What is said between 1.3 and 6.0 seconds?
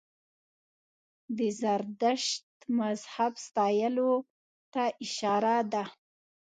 د زردشت مذهب ستایلو ته اشاره ده.